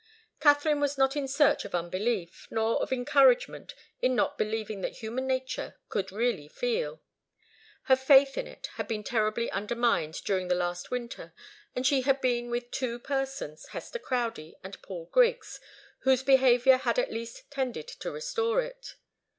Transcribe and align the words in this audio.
Katharine 0.39 0.79
was 0.79 0.97
not 0.97 1.15
in 1.15 1.27
search 1.27 1.63
of 1.63 1.75
unbelief, 1.75 2.47
nor 2.49 2.81
of 2.81 2.91
encouragement 2.91 3.75
in 4.01 4.15
not 4.15 4.35
believing 4.35 4.81
that 4.81 4.95
human 4.97 5.27
nature 5.27 5.75
could 5.89 6.11
really 6.11 6.47
feel. 6.47 7.03
Her 7.83 7.95
faith 7.95 8.35
in 8.35 8.47
it 8.47 8.65
had 8.77 8.87
been 8.87 9.03
terribly 9.03 9.51
undermined 9.51 10.23
during 10.25 10.47
the 10.47 10.57
past 10.57 10.89
winter, 10.89 11.35
and 11.75 11.85
she 11.85 12.01
had 12.01 12.15
just 12.15 12.21
been 12.23 12.49
with 12.49 12.71
two 12.71 12.97
persons, 12.97 13.67
Hester 13.67 13.99
Crowdie 13.99 14.55
and 14.63 14.81
Paul 14.81 15.05
Griggs, 15.11 15.59
whose 15.99 16.23
behaviour 16.23 16.77
had 16.77 16.97
at 16.97 17.13
least 17.13 17.51
tended 17.51 17.87
to 17.87 18.09
restore 18.09 18.59
it. 18.63 18.95